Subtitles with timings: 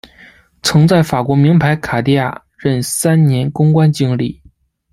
[0.63, 4.41] 曾在法国名牌卡地亚任三年公关经理。